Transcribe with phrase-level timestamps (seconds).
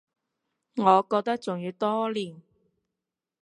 [0.77, 2.41] 我覺得仲要多練